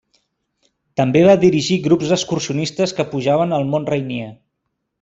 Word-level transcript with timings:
També 1.01 1.21
va 1.27 1.35
dirigir 1.43 1.77
grups 1.87 2.13
excursionistes 2.17 2.95
que 3.01 3.07
pujaven 3.13 3.55
el 3.59 3.69
mont 3.75 3.87
Rainier. 3.95 4.33